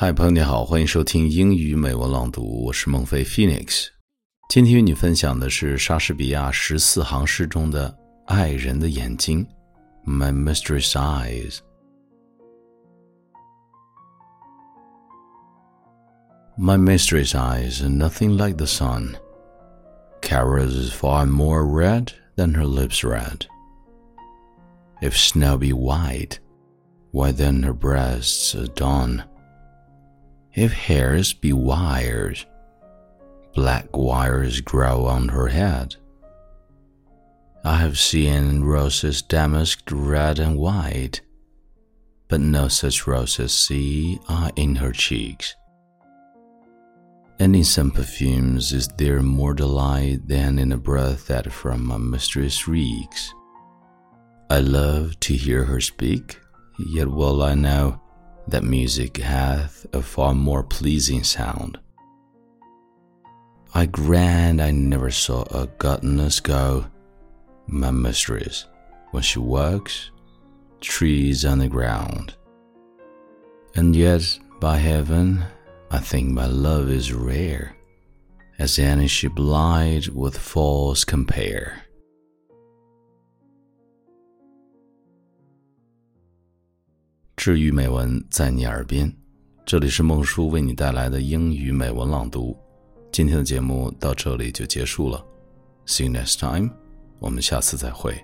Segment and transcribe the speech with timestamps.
[0.00, 3.88] 嗨，朋友你好，欢迎收听英语美文朗读，我是孟飞 Phoenix。
[4.48, 9.46] 今天与你分享的是莎士比亚十四行诗中的“爱人的眼睛
[10.06, 11.58] ”（My Mistress' Eyes）。
[16.56, 19.16] My mistress' eyes are nothing like the sun.
[20.22, 22.06] Cara's is far more red
[22.36, 23.44] than her lips red.
[25.02, 26.38] If snow be white,
[27.12, 29.24] why then her breasts are dawn.
[30.54, 32.44] If hairs be wires,
[33.54, 35.94] black wires grow on her head.
[37.64, 41.20] I have seen roses damasked red and white,
[42.28, 45.54] but no such roses see I in her cheeks.
[47.38, 51.96] And in some perfumes is there more delight than in a breath that from my
[51.96, 53.32] mistress reeks.
[54.50, 56.40] I love to hear her speak,
[56.78, 58.00] yet well I know
[58.50, 61.78] that music hath a far more pleasing sound.
[63.72, 66.86] I grant I never saw a godless go,
[67.66, 68.66] my mistress,
[69.12, 70.10] when she works,
[70.80, 72.34] trees on the ground.
[73.76, 75.44] And yet, by heaven,
[75.90, 77.76] I think my love is rare,
[78.58, 81.84] as any she blind with false compare.
[87.40, 89.10] 治愈美文在你耳边，
[89.64, 92.54] 这里是孟叔为你带来的英语美文朗读。
[93.10, 95.24] 今天的节目到这里就结束了
[95.86, 96.68] ，See you next time，
[97.18, 98.14] 我们下次再会。